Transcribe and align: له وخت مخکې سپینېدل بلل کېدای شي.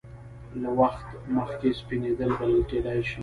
له 0.61 0.69
وخت 0.79 1.07
مخکې 1.35 1.69
سپینېدل 1.79 2.31
بلل 2.39 2.61
کېدای 2.71 2.99
شي. 3.09 3.19